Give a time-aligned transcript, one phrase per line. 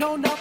[0.00, 0.39] Yourself, no,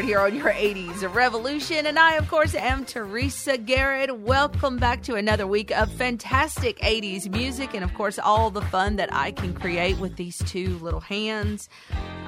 [0.00, 1.86] here on your 80s revolution.
[1.86, 4.18] And I, of course, am Teresa Garrett.
[4.18, 8.96] Welcome back to another week of fantastic 80s music and, of course, all the fun
[8.96, 11.68] that I can create with these two little hands.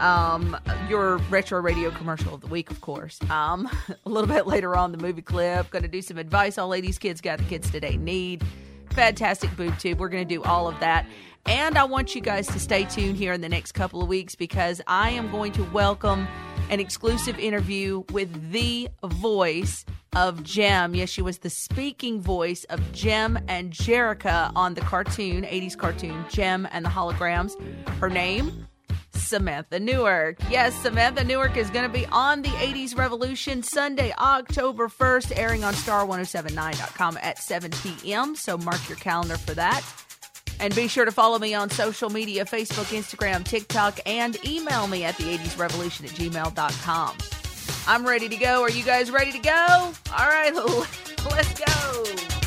[0.00, 0.56] Um,
[0.88, 3.18] your retro radio commercial of the week, of course.
[3.30, 3.68] Um,
[4.06, 5.70] a little bit later on, the movie clip.
[5.70, 8.44] Going to do some advice all ladies, kids got the kids today need.
[8.90, 9.98] Fantastic boob tube.
[9.98, 11.06] We're going to do all of that.
[11.46, 14.34] And I want you guys to stay tuned here in the next couple of weeks
[14.34, 16.28] because I am going to welcome
[16.70, 19.84] an exclusive interview with the voice
[20.14, 20.94] of Jem.
[20.94, 26.24] Yes, she was the speaking voice of Jem and Jerrica on the cartoon, 80s cartoon,
[26.30, 27.52] Jem and the Holograms.
[27.98, 28.68] Her name?
[29.14, 30.38] Samantha Newark.
[30.50, 35.64] Yes, Samantha Newark is going to be on the 80s Revolution Sunday, October 1st, airing
[35.64, 38.36] on star1079.com at 7 p.m.
[38.36, 39.82] So mark your calendar for that.
[40.60, 45.04] And be sure to follow me on social media Facebook, Instagram, TikTok, and email me
[45.04, 47.16] at the80srevolution at gmail.com.
[47.86, 48.62] I'm ready to go.
[48.62, 49.92] Are you guys ready to go?
[50.16, 50.54] All right,
[51.30, 52.41] let's go.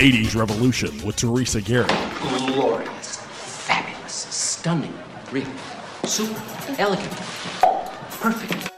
[0.00, 1.92] 80s Revolution with Teresa Garrett.
[2.22, 4.94] Glorious, fabulous, stunning,
[5.30, 5.44] real,
[6.04, 6.40] super.
[6.78, 7.12] Elegant,
[8.18, 8.69] perfect.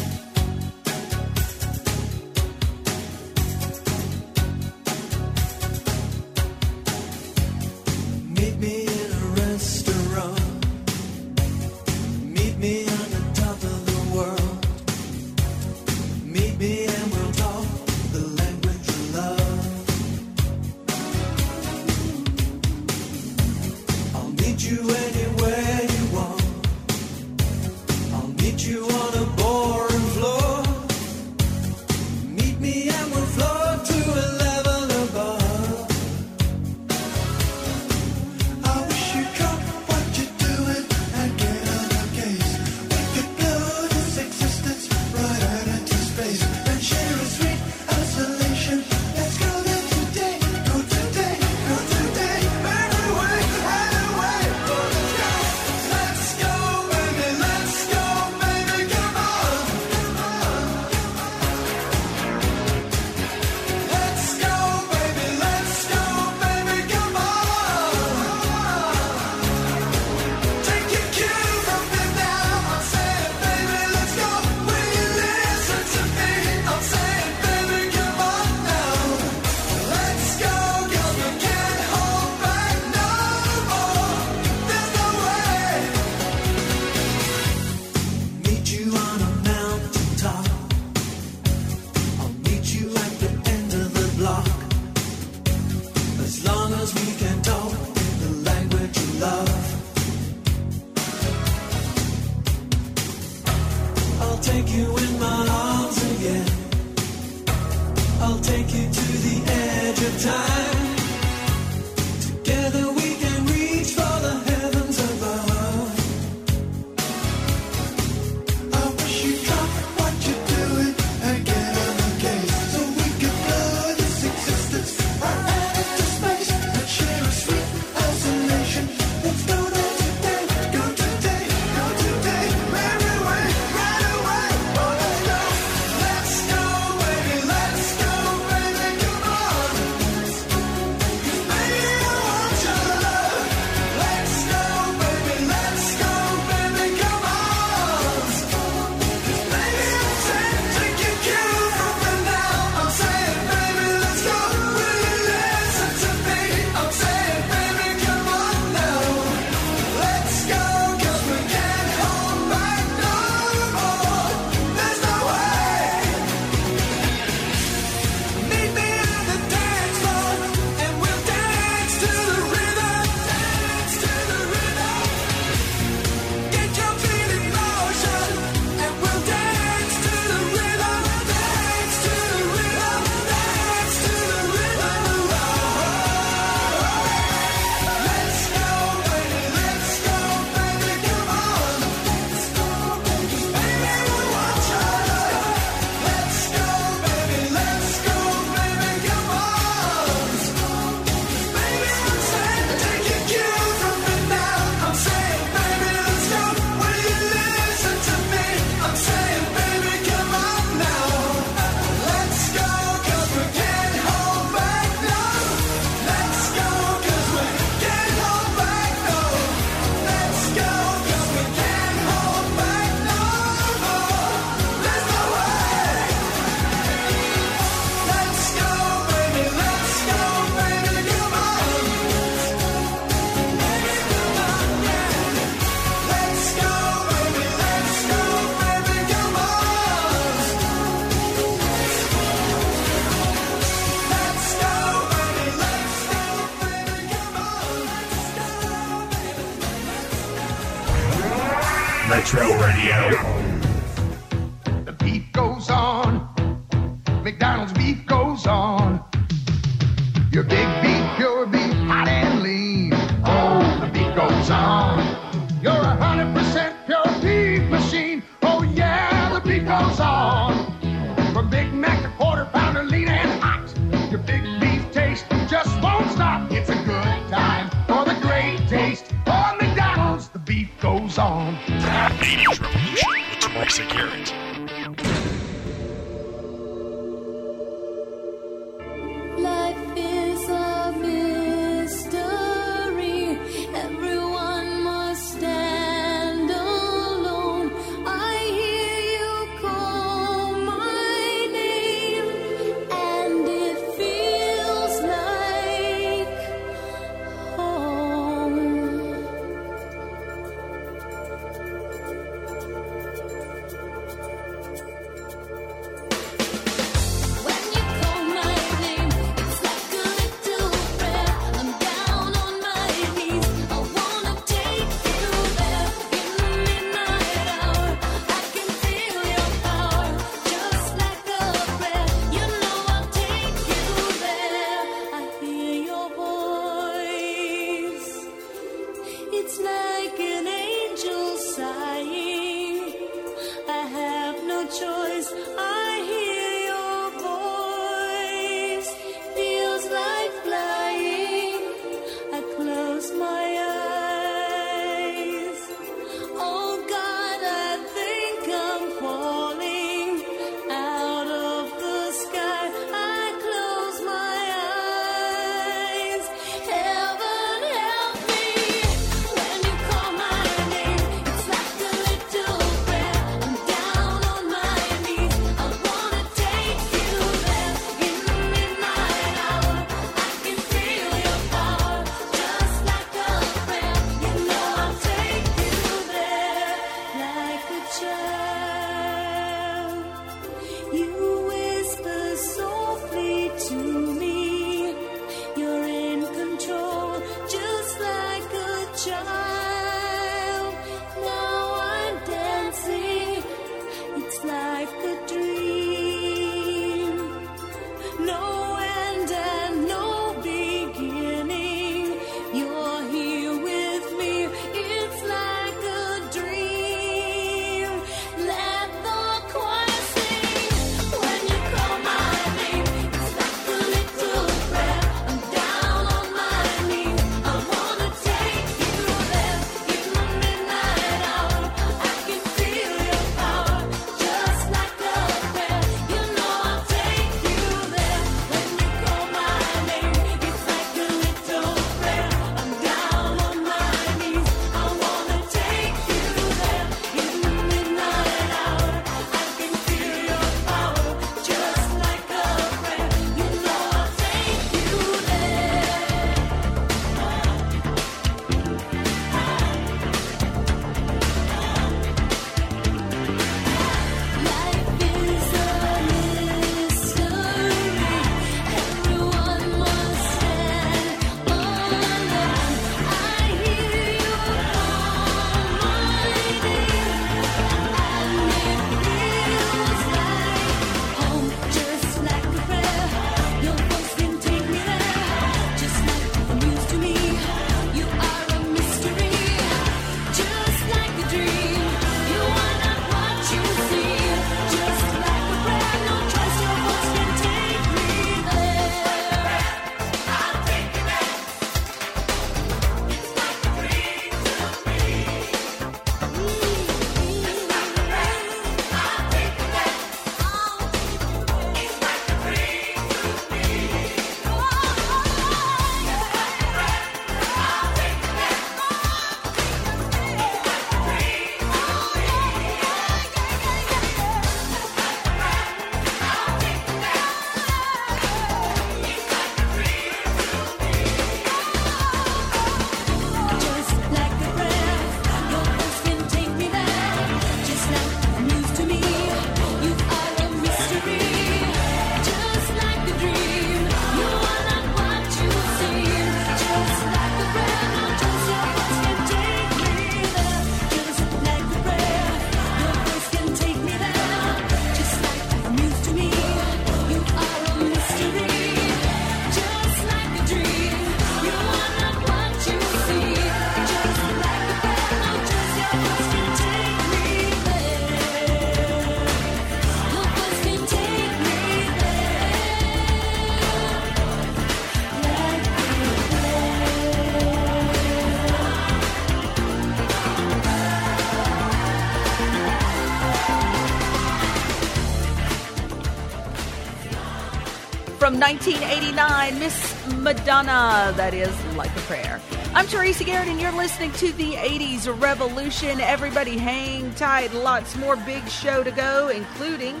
[588.54, 592.40] 1989, Miss Madonna, that is Like a Prayer.
[592.72, 596.00] I'm Teresa Garrett, and you're listening to the 80s Revolution.
[596.00, 597.52] Everybody hang tight.
[597.52, 600.00] Lots more big show to go, including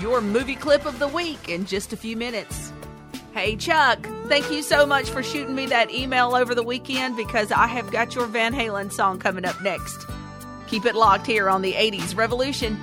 [0.00, 2.74] your movie clip of the week in just a few minutes.
[3.32, 7.50] Hey, Chuck, thank you so much for shooting me that email over the weekend because
[7.52, 10.06] I have got your Van Halen song coming up next.
[10.66, 12.78] Keep it locked here on the 80s Revolution.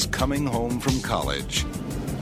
[0.00, 1.66] Is coming home from college,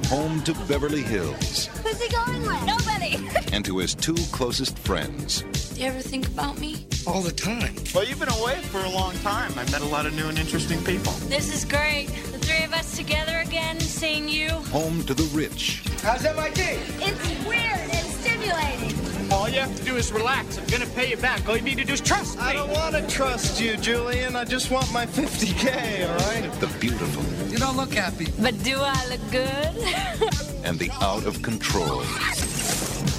[0.06, 2.64] home to Beverly Hills, Who's he going with?
[2.64, 3.14] Nobody.
[3.52, 5.42] and to his two closest friends.
[5.74, 6.86] Do you ever think about me?
[7.06, 7.74] All the time.
[7.94, 9.52] Well, you've been away for a long time.
[9.56, 11.12] I've met a lot of new and interesting people.
[11.28, 12.06] This is great.
[12.32, 14.48] The three of us together again, seeing you.
[14.74, 16.60] Home to the rich, How's MIT?
[16.60, 18.77] It's weird and stimulating.
[19.48, 20.58] All you have to do is relax.
[20.58, 21.48] I'm gonna pay you back.
[21.48, 22.44] All you need to do is trust me.
[22.44, 24.36] I don't want to trust you, Julian.
[24.36, 26.52] I just want my 50K, all right?
[26.60, 28.26] the beautiful, You don't look happy.
[28.38, 29.40] But do I look good?
[30.64, 32.00] and the out of control.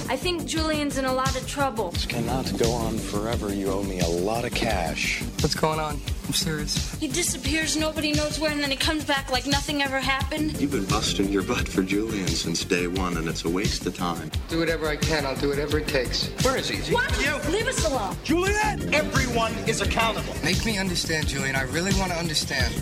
[0.07, 1.89] I think Julian's in a lot of trouble.
[1.89, 3.51] This cannot go on forever.
[3.51, 5.23] You owe me a lot of cash.
[5.41, 5.99] What's going on?
[6.29, 6.93] I'm serious.
[6.99, 10.61] He disappears, nobody knows where, and then he comes back like nothing ever happened.
[10.61, 13.97] You've been busting your butt for Julian since day one, and it's a waste of
[13.97, 14.29] time.
[14.47, 15.25] Do whatever I can.
[15.25, 16.27] I'll do whatever it takes.
[16.45, 16.77] Where is he?
[16.77, 17.17] Is he What?
[17.49, 18.15] Leave us alone.
[18.23, 18.93] Julian!
[18.93, 20.35] Everyone is accountable.
[20.43, 21.55] Make me understand, Julian.
[21.55, 22.75] I really want to understand.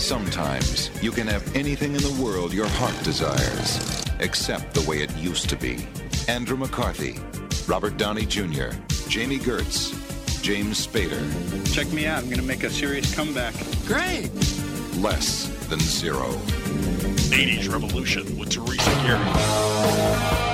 [0.00, 5.14] Sometimes you can have anything in the world your heart desires, except the way it
[5.18, 5.86] used to be.
[6.26, 7.20] Andrew McCarthy,
[7.68, 8.70] Robert Downey Jr.,
[9.10, 10.03] Jami Gertz,
[10.44, 11.74] James Spader.
[11.74, 12.18] Check me out.
[12.18, 13.54] I'm going to make a serious comeback.
[13.86, 14.30] Great.
[14.96, 16.32] Less than zero.
[17.32, 20.53] 80s Revolution with Teresa Garrett.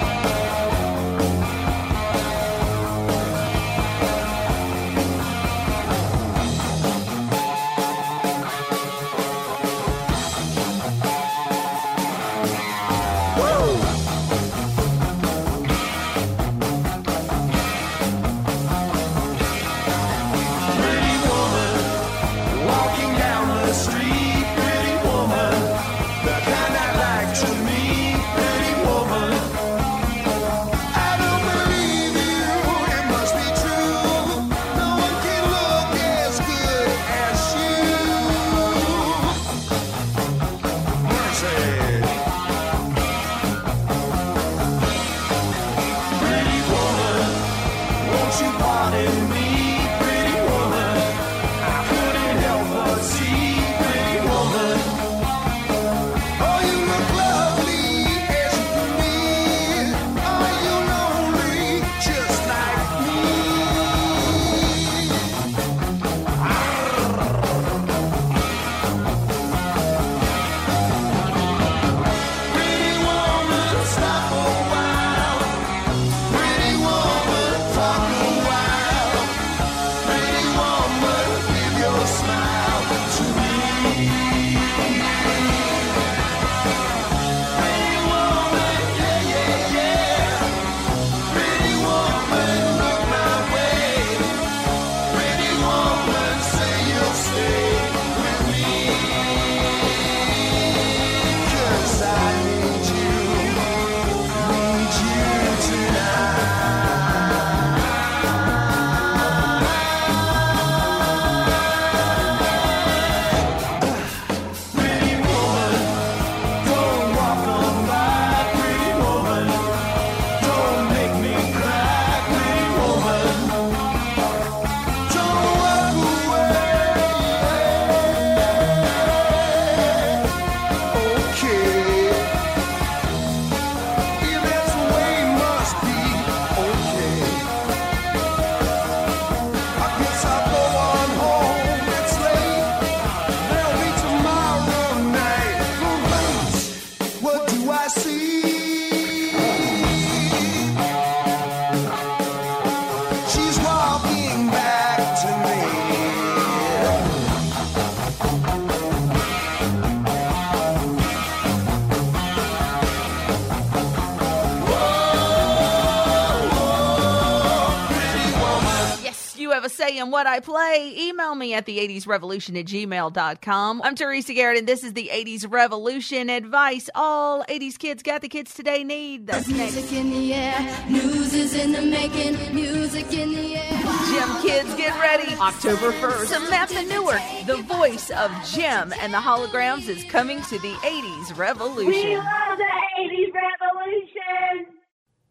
[170.10, 170.94] Have a say in what I play.
[171.08, 173.82] Email me at the 80s revolution at gmail.com.
[173.82, 178.28] I'm Teresa Garrett, and this is the 80s Revolution advice all 80s kids got the
[178.28, 179.26] kids today need.
[179.26, 179.74] That's next.
[179.74, 183.82] Music in the air, news is in the making, music in the air.
[184.10, 185.32] Jem kids, get ready.
[185.40, 190.72] October 1st, Samantha Newark, the voice of Jem and the holograms, is coming to the
[190.82, 191.86] 80s Revolution.
[191.86, 192.64] We love the
[193.00, 194.74] 80s revolution.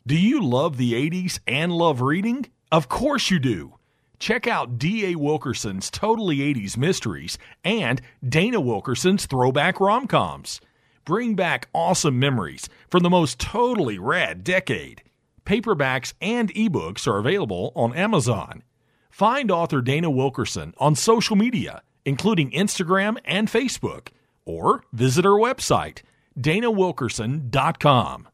[0.07, 2.47] Do you love the 80s and love reading?
[2.71, 3.78] Of course you do.
[4.19, 5.15] Check out D.A.
[5.15, 10.59] Wilkerson's Totally 80s Mysteries and Dana Wilkerson's Throwback Rom-Coms.
[11.05, 15.03] Bring back awesome memories from the most totally rad decade.
[15.45, 18.61] Paperbacks and ebooks are available on Amazon.
[19.09, 24.09] Find author Dana Wilkerson on social media, including Instagram and Facebook,
[24.45, 26.01] or visit her website,
[26.37, 28.27] danawilkerson.com.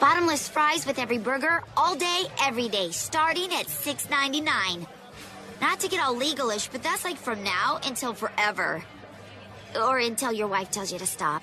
[0.00, 4.86] Bottomless fries with every burger, all day, every day, starting at $6.99.
[5.60, 8.84] Not to get all legalish, but that's like from now until forever.
[9.76, 11.42] Or until your wife tells you to stop.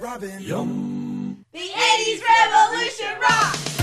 [0.00, 0.40] Robin.
[0.40, 1.44] Yum.
[1.52, 3.75] The 80s revolution rocks.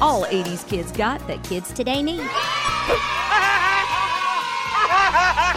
[0.00, 2.22] All 80s kids got that kids today need.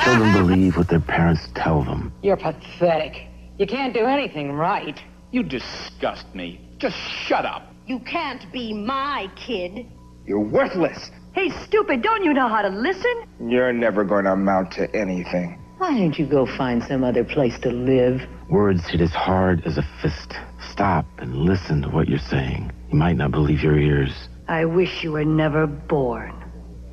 [0.03, 2.13] Children believe what their parents tell them.
[2.21, 3.27] You're pathetic.
[3.57, 4.97] You can't do anything right.
[5.31, 6.61] You disgust me.
[6.77, 7.73] Just shut up.
[7.85, 9.85] You can't be my kid.
[10.25, 11.11] You're worthless.
[11.33, 13.25] Hey, stupid, don't you know how to listen?
[13.39, 15.59] You're never going to amount to anything.
[15.77, 18.21] Why don't you go find some other place to live?
[18.49, 20.33] Words hit as hard as a fist.
[20.71, 22.71] Stop and listen to what you're saying.
[22.91, 24.11] You might not believe your ears.
[24.47, 26.33] I wish you were never born.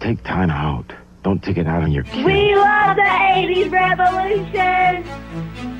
[0.01, 0.93] Take time out.
[1.23, 2.25] Don't take it out on your kids.
[2.25, 5.74] We love the 80s revolution.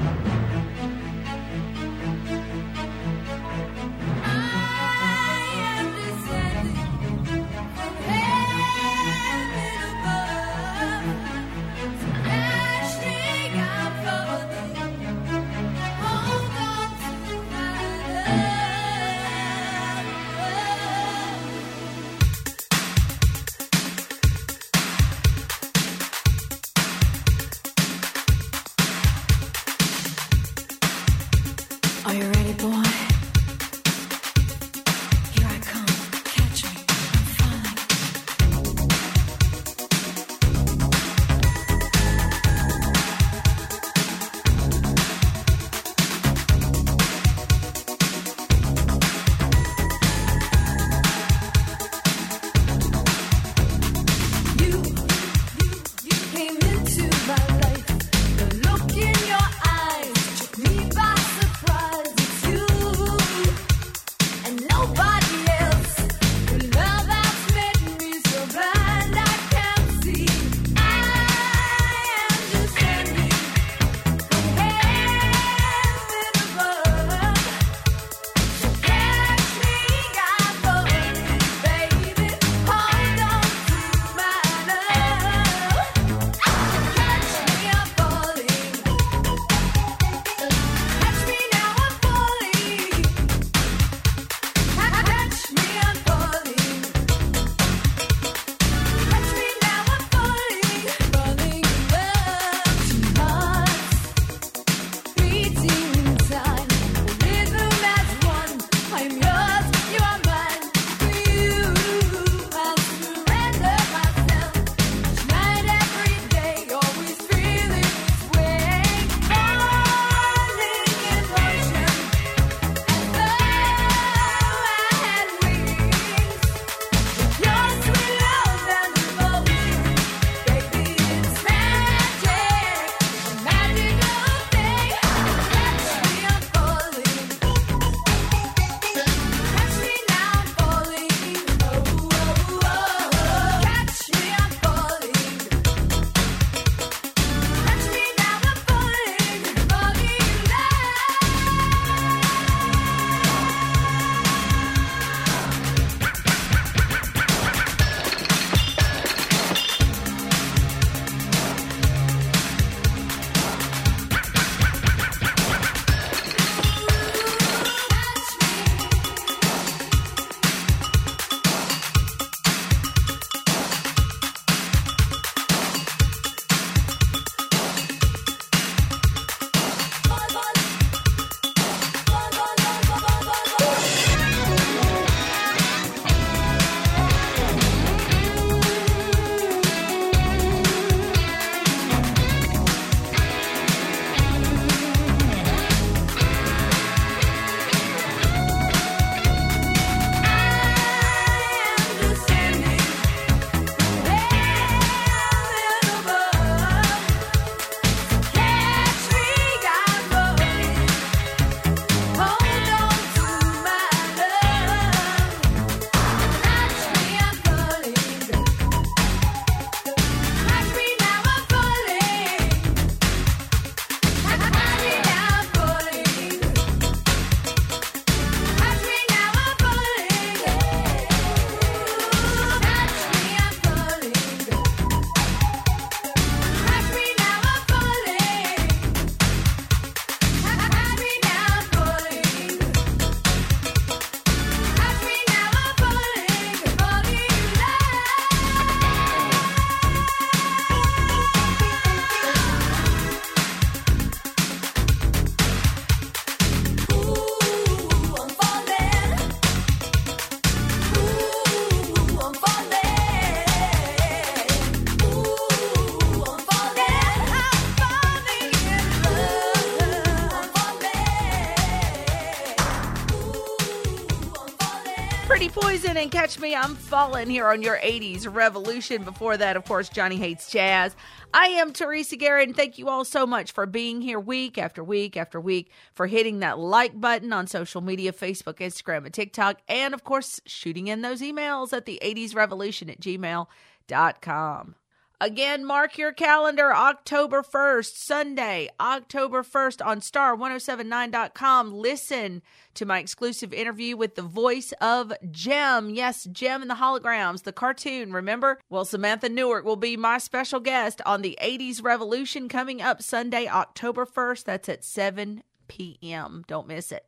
[276.95, 279.03] I'm here on your 80s Revolution.
[279.03, 280.95] Before that, of course, Johnny Hates Jazz.
[281.33, 284.85] I am Teresa Garrett, and thank you all so much for being here week after
[284.85, 289.61] week after week, for hitting that like button on social media Facebook, Instagram, and TikTok,
[289.69, 294.75] and of course, shooting in those emails at the 80s Revolution at gmail.com.
[295.21, 301.73] Again, mark your calendar October 1st, Sunday, October 1st on star1079.com.
[301.73, 302.43] Listen
[302.75, 305.91] to my exclusive interview with the voice of Jem.
[305.91, 308.59] Yes, Jem and the Holograms, the cartoon, remember?
[308.69, 313.47] Well, Samantha Newark will be my special guest on the 80s Revolution coming up Sunday,
[313.47, 314.45] October 1st.
[314.45, 316.45] That's at 7 p.m.
[316.49, 317.07] Don't miss it.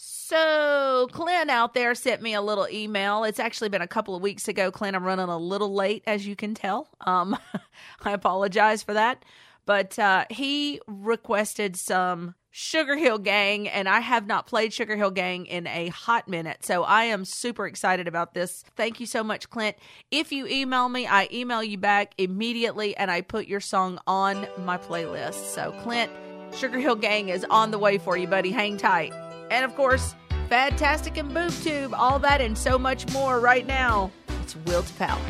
[0.00, 3.24] So, Clint out there sent me a little email.
[3.24, 4.94] It's actually been a couple of weeks ago, Clint.
[4.94, 6.88] I'm running a little late, as you can tell.
[7.00, 7.36] Um,
[8.04, 9.24] I apologize for that.
[9.66, 15.66] But uh, he requested some Sugarhill Gang, and I have not played Sugarhill Gang in
[15.66, 16.64] a hot minute.
[16.64, 18.62] So I am super excited about this.
[18.76, 19.76] Thank you so much, Clint.
[20.12, 24.46] If you email me, I email you back immediately, and I put your song on
[24.58, 25.44] my playlist.
[25.52, 26.12] So, Clint,
[26.52, 28.52] Sugarhill Gang is on the way for you, buddy.
[28.52, 29.12] Hang tight.
[29.50, 30.14] And of course,
[30.48, 34.10] Fantastic and Boob Tube, all that and so much more right now.
[34.42, 35.20] It's Will to Power.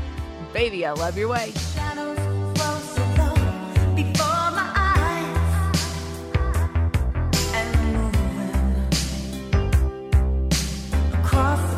[0.53, 1.53] Baby, I love your way.
[11.31, 11.78] Hesitate,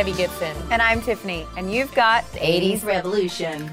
[0.00, 0.56] Debbie Gibson.
[0.70, 1.46] And I'm Tiffany.
[1.58, 3.70] And you've got 80s Revolution.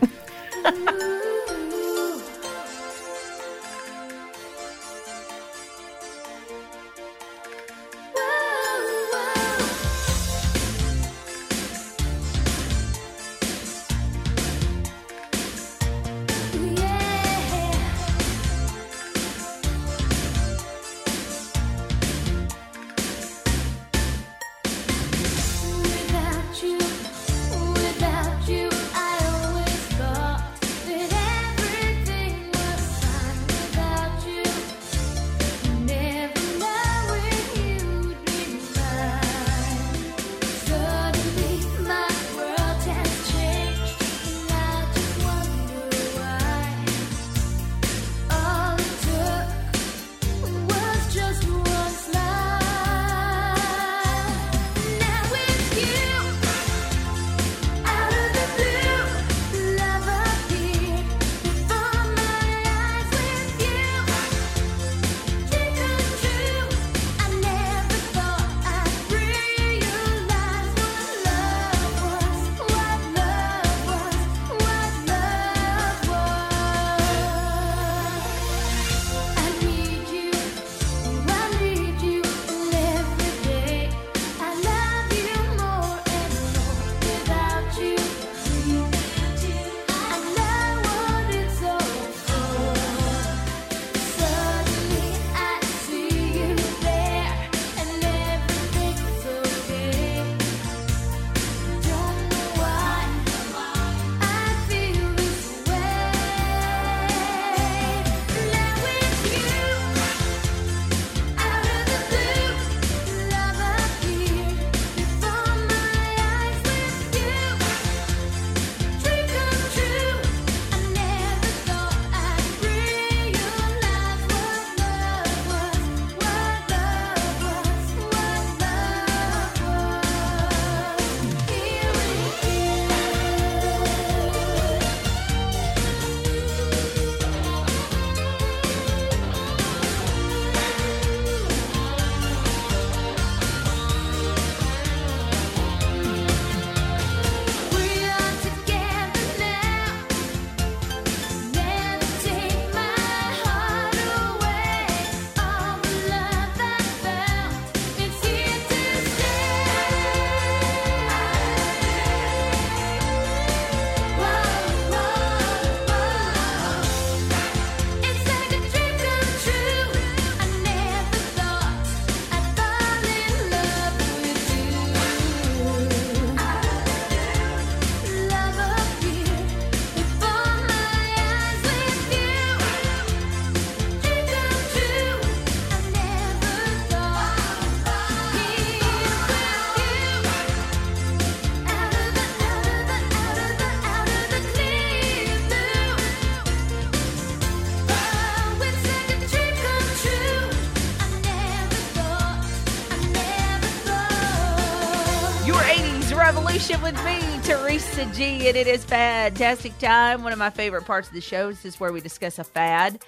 [206.67, 210.23] 80s with me, Teresa G, and it is fantastic time.
[210.23, 213.03] One of my favorite parts of the show is this where we discuss a fad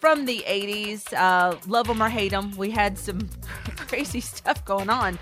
[0.00, 1.12] from the 80s.
[1.12, 2.56] Uh, love them or hate them.
[2.56, 3.28] We had some
[3.76, 5.18] crazy stuff going on.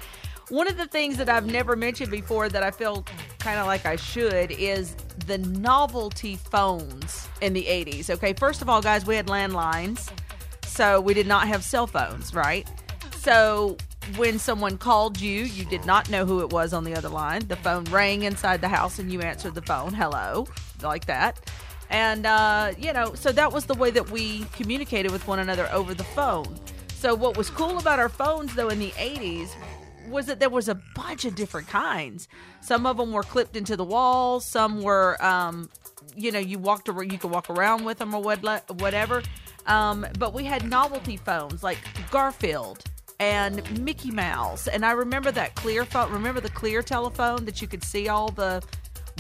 [0.49, 3.05] One of the things that I've never mentioned before that I feel
[3.39, 4.95] kind of like I should is
[5.27, 8.09] the novelty phones in the 80s.
[8.09, 10.11] Okay, first of all, guys, we had landlines,
[10.65, 12.67] so we did not have cell phones, right?
[13.17, 13.77] So
[14.17, 17.47] when someone called you, you did not know who it was on the other line.
[17.47, 20.47] The phone rang inside the house and you answered the phone, hello,
[20.83, 21.51] like that.
[21.91, 25.69] And, uh, you know, so that was the way that we communicated with one another
[25.73, 26.59] over the phone.
[26.95, 29.51] So, what was cool about our phones, though, in the 80s
[30.09, 32.29] was that there was a bunch of different kinds.
[32.61, 35.69] Some of them were clipped into the wall, some were, um,
[36.15, 39.23] you know, you walked you could walk around with them or whatever.
[39.67, 41.79] Um, but we had novelty phones like
[42.11, 42.85] Garfield
[43.23, 44.67] and Mickey Mouse.
[44.67, 46.11] And I remember that clear phone.
[46.11, 48.61] Remember the clear telephone that you could see all the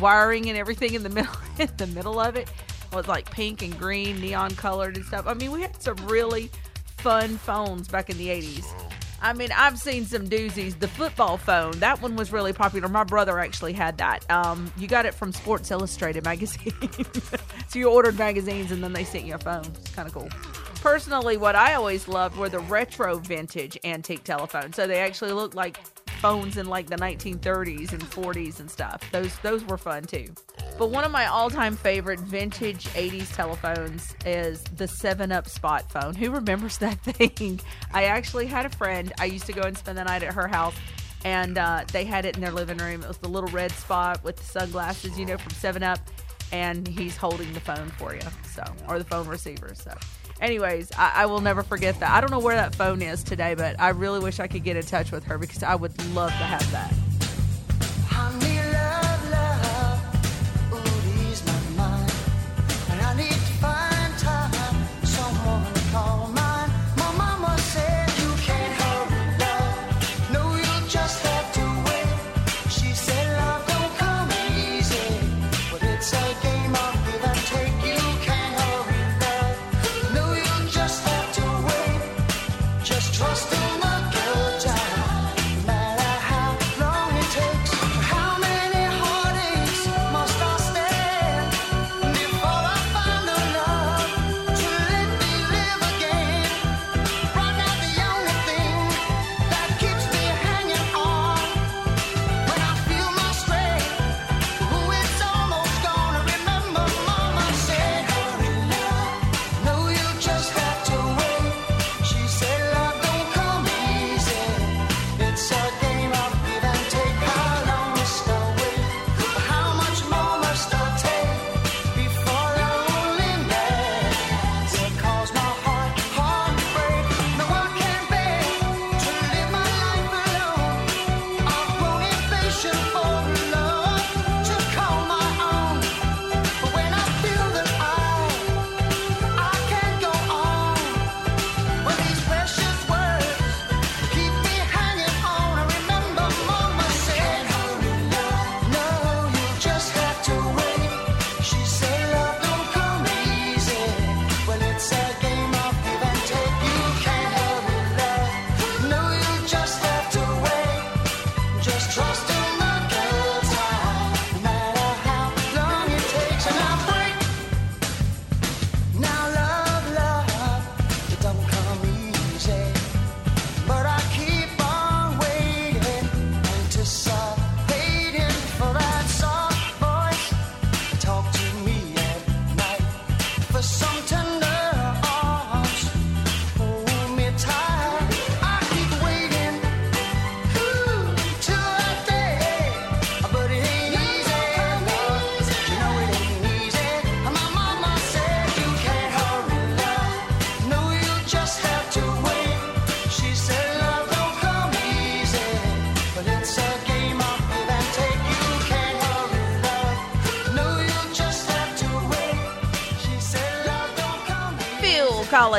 [0.00, 2.50] wiring and everything in the middle in the middle of it
[2.92, 5.28] was like pink and green, neon colored and stuff.
[5.28, 6.50] I mean, we had some really
[6.98, 8.66] fun phones back in the 80s.
[9.22, 10.76] I mean, I've seen some doozies.
[10.80, 12.88] The football phone, that one was really popular.
[12.88, 14.28] My brother actually had that.
[14.28, 16.72] Um, you got it from Sports Illustrated magazine.
[17.68, 19.64] so you ordered magazines and then they sent you a phone.
[19.76, 20.28] It's kind of cool.
[20.82, 24.74] Personally, what I always loved were the retro vintage antique telephones.
[24.74, 25.78] So they actually looked like
[26.18, 29.00] phones in like the 1930s and 40s and stuff.
[29.12, 30.34] Those those were fun too.
[30.80, 36.16] But one of my all-time favorite vintage 80s telephones is the 7-Up spot phone.
[36.16, 37.60] Who remembers that thing?
[37.94, 39.12] I actually had a friend.
[39.20, 40.74] I used to go and spend the night at her house
[41.24, 43.04] and uh, they had it in their living room.
[43.04, 46.00] It was the little red spot with the sunglasses, you know, from 7-Up
[46.52, 48.20] and he's holding the phone for you.
[48.50, 49.74] So, or the phone receiver.
[49.74, 49.92] So,
[50.42, 52.10] anyways, I, I will never forget that.
[52.10, 54.76] I don't know where that phone is today, but I really wish I could get
[54.76, 56.92] in touch with her because I would love to have that.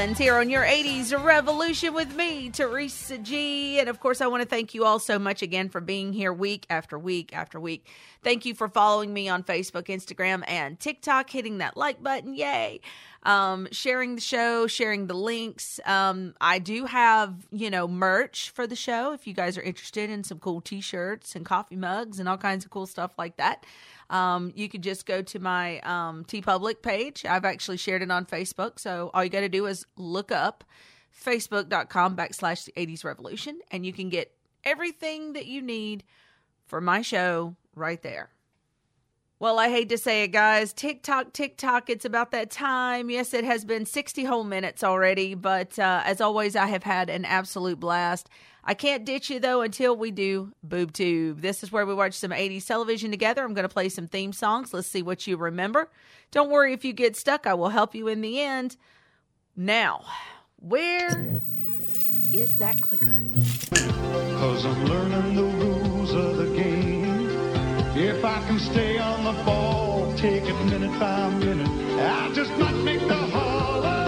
[0.04, 3.80] Here on your 80s Revolution with me, Teresa G.
[3.80, 6.34] And of course, I want to thank you all so much again for being here
[6.34, 7.88] week after week after week.
[8.22, 12.36] Thank you for following me on Facebook, Instagram, and TikTok, hitting that like button.
[12.36, 12.82] Yay.
[13.24, 15.80] Um, sharing the show, sharing the links.
[15.86, 20.10] Um, I do have, you know, merch for the show if you guys are interested
[20.10, 23.38] in some cool t shirts and coffee mugs and all kinds of cool stuff like
[23.38, 23.66] that.
[24.10, 27.26] Um, you could just go to my um, TeePublic page.
[27.26, 28.80] I've actually shared it on Facebook.
[28.80, 30.64] So all you got to do is look up
[31.26, 34.32] facebook.com backslash the 80s revolution and you can get
[34.64, 36.04] everything that you need
[36.66, 38.33] for my show right there.
[39.44, 40.72] Well, I hate to say it, guys.
[40.72, 43.10] TikTok, TikTok, it's about that time.
[43.10, 47.10] Yes, it has been 60 whole minutes already, but uh, as always, I have had
[47.10, 48.30] an absolute blast.
[48.64, 51.42] I can't ditch you, though, until we do Boob Tube.
[51.42, 53.44] This is where we watch some 80s television together.
[53.44, 54.74] I'm going to play some theme songs.
[54.74, 55.90] Let's see what you remember.
[56.32, 58.78] Don't worry if you get stuck, I will help you in the end.
[59.58, 60.06] Now,
[60.56, 61.42] where
[62.32, 63.26] is that clicker?
[63.76, 67.03] Cause I'm learning the rules of the game.
[67.96, 71.68] If I can stay on the ball, take it minute by minute,
[72.00, 74.03] I just might make the Hall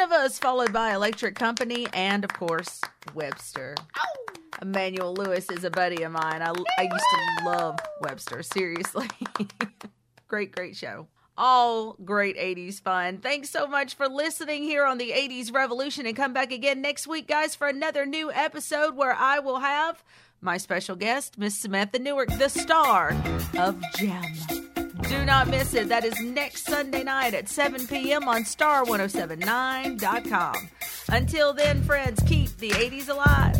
[0.00, 2.80] of us, followed by Electric Company and, of course,
[3.14, 3.74] Webster.
[3.98, 4.34] Ow!
[4.62, 6.42] Emmanuel Lewis is a buddy of mine.
[6.42, 7.04] I, I used
[7.40, 9.08] to love Webster, seriously.
[10.28, 11.08] great, great show.
[11.36, 13.18] All great 80s fun.
[13.18, 17.06] Thanks so much for listening here on the 80s Revolution and come back again next
[17.06, 20.04] week, guys, for another new episode where I will have
[20.40, 23.16] my special guest, Miss Samantha Newark, the star
[23.58, 24.73] of Jem.
[25.02, 25.88] Do not miss it.
[25.88, 28.28] That is next Sunday night at 7 p.m.
[28.28, 30.68] on star1079.com.
[31.10, 33.56] Until then, friends, keep the 80s alive.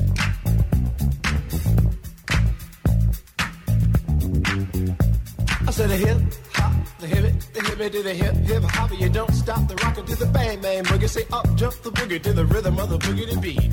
[5.66, 6.18] I said a hip
[6.52, 8.90] hop, the hip the hip it to the hip hip hop.
[8.98, 11.08] You don't stop the rocket to the bang bang boogie.
[11.08, 13.72] Say up jump the boogie to the rhythm of the boogie to beat.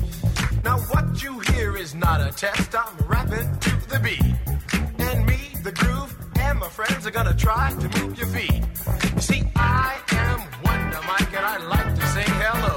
[0.64, 2.74] Now what you hear is not a test.
[2.74, 4.22] I'm rapping to the beat,
[6.62, 8.62] my friends are gonna try to move your feet.
[9.16, 12.74] You see, I am Wonder Mike, and I like to say hello.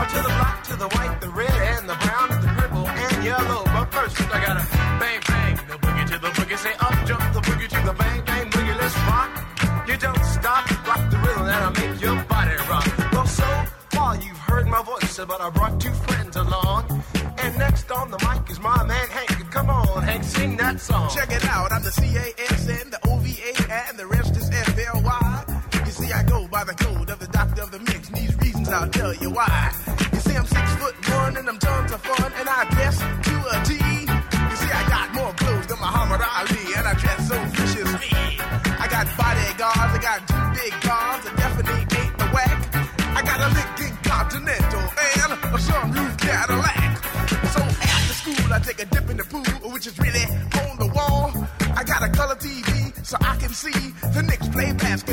[0.00, 2.86] Or to the black, to the white, the red, and the brown, and the purple,
[2.88, 3.62] and yellow.
[3.66, 4.66] But first, I gotta
[4.98, 6.58] bang bang the boogie to the boogie.
[6.58, 8.76] Say up jump the boogie to the bang bang boogie.
[8.82, 9.30] Let's rock.
[9.88, 13.12] You don't stop, rock the rhythm that'll make your body rock.
[13.12, 13.48] Well, so
[13.90, 17.04] far you've heard my voice, but I brought two friends along.
[17.38, 19.50] And next on the mic is my man Hank.
[19.50, 21.08] Come on, Hank, sing that song.
[21.14, 23.03] Check it out, I'm the C-A-S-N, the
[28.74, 29.72] and I'll tell you why.
[30.12, 33.34] You see, I'm six foot one, and I'm tons of fun, and I guess to
[33.52, 33.74] a T.
[33.74, 38.10] You see, I got more clothes than Muhammad Ali, and I dress so viciously.
[38.82, 42.58] I got bodyguards, I got two big cars, I definitely ain't the whack.
[43.18, 44.84] I got a Lincoln Continental
[45.18, 46.90] and a sunroof Cadillac.
[47.54, 50.24] So after school, I take a dip in the pool, which is really
[50.66, 51.32] on the wall.
[51.76, 53.93] I got a color TV so I can see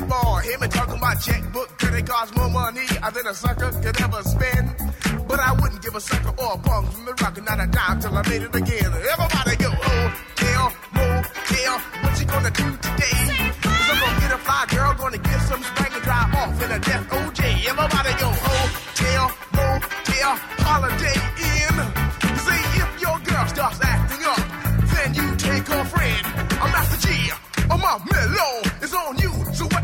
[0.02, 0.38] play basketball.
[0.40, 4.24] Hear me talking about checkbook, could it cost more money than a sucker could ever
[4.24, 4.76] spend?
[5.28, 8.00] But I wouldn't give a sucker or a punk from the rock, not a dime
[8.02, 8.92] till I made it again.
[8.94, 13.18] Everybody go, oh, hotel, motel, what you gonna do today?
[13.62, 16.72] Cause I'm gonna get a fly girl, gonna get some spank and drive off in
[16.72, 17.42] a death OJ.
[17.68, 20.36] Everybody go, oh, hotel, motel,
[20.66, 21.71] holiday inn.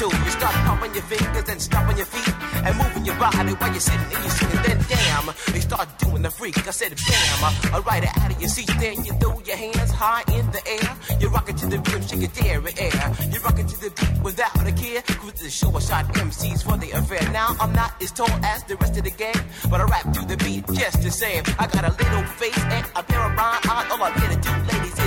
[0.00, 0.10] your.
[0.24, 2.34] You start pumping your fingers and stomping your feet
[2.64, 4.62] and moving your body while you're sitting and you're singing.
[4.64, 6.56] Then damn, they start doing the freak.
[6.66, 8.70] I said bam, it out of your seat.
[8.80, 10.90] Then you throw your hands high in the air.
[11.20, 13.06] You rock it to the rhythm, shake it dairy air.
[13.32, 15.02] You rock it to the beat without a care.
[15.20, 17.22] Cruise the show, I shot MCs for the affair.
[17.32, 20.20] Now I'm not as tall as the rest of the gang, but I rap to
[20.26, 21.44] the beat just the same.
[21.58, 23.86] I got a little face and a pair of rhyme eyes.
[23.90, 24.99] All I'm here to do, ladies,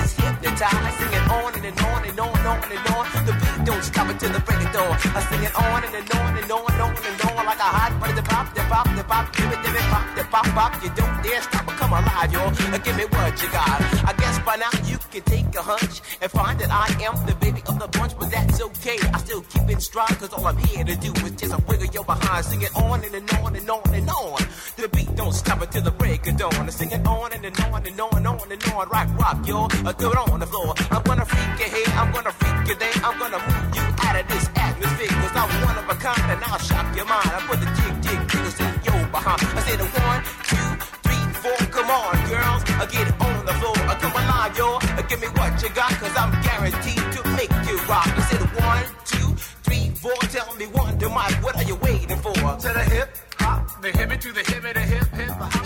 [0.43, 0.95] is hypnotize.
[0.97, 3.25] Sing it on and, and on and on and on and on.
[3.25, 4.91] The beat don't stop until the break of dawn.
[5.15, 7.69] I sing it on and, and on and on and on and on like a
[7.77, 8.15] hot butter.
[8.15, 10.83] The pop, the pop, the pop, give it, give it, pop, the pop, pop.
[10.83, 12.33] You don't dare stop or come alive.
[12.33, 13.81] Uh, Give me what you got.
[14.09, 17.35] I guess by now you can take a hunch and find that I am the
[17.35, 18.97] baby of the bunch, but that's okay.
[19.13, 21.87] I still keep it strong, cause all I'm here to do is just a wiggle
[21.87, 22.45] your behind.
[22.45, 24.41] Sing it on and, and on and on and on.
[24.75, 26.55] The beat don't stop until the break of dawn.
[26.55, 28.89] I sing it on and, and on and on and on and on.
[28.89, 29.37] Rock, rock.
[29.85, 30.73] Uh, do it on the floor.
[30.91, 32.93] I'm gonna freak your head, I'm gonna freak your day.
[33.03, 36.43] I'm gonna move you out of this atmosphere, cause I'm one of a kind and
[36.43, 37.29] I'll shock your mind.
[37.29, 39.41] I put the jig, jig, jiggles in your behind.
[39.41, 40.21] I said a one,
[40.51, 40.69] two,
[41.05, 41.59] three, four.
[41.75, 43.77] Come on, girls, uh, get on the floor.
[43.89, 44.79] Uh, come alive, yo.
[45.09, 48.07] Give me what you got, cause I'm guaranteed to make you rock.
[48.07, 49.29] I said one, two,
[49.65, 50.17] three, four.
[50.33, 52.33] Tell me one, to my, what are you waiting for?
[52.33, 55.33] To the hip, hop, the hip to the hip, the hip, hip.
[55.37, 55.62] Doing?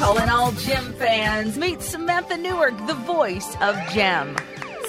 [0.00, 1.58] Calling all Jem fans.
[1.58, 4.34] Meet Samantha Newark, the voice of Jem.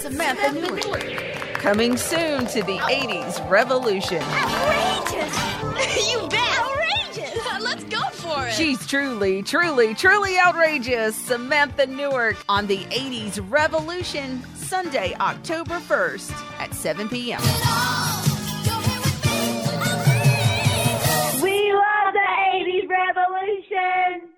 [0.00, 0.86] Samantha Newark.
[0.86, 1.34] Newark.
[1.52, 4.22] Coming soon to the 80s revolution.
[4.22, 6.08] Outrageous!
[6.10, 6.58] you bet!
[6.58, 7.46] Outrageous!
[7.60, 8.54] Let's go for it!
[8.54, 11.14] She's truly, truly, truly outrageous.
[11.14, 17.42] Samantha Newark on the 80s revolution, Sunday, October 1st at 7 p.m.
[21.42, 24.32] We love the 80s revolution!